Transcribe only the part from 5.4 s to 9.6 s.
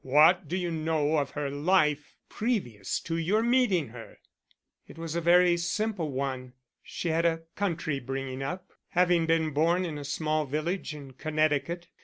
simple one. She had a country bringing up, having been